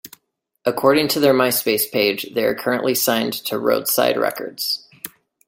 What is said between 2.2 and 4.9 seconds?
they are currently signed to Roadside Records.